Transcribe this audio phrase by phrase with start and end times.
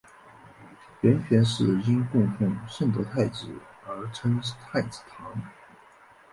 [1.01, 3.53] 圆泉寺因供奉圣德太子
[3.85, 5.31] 而称太子堂。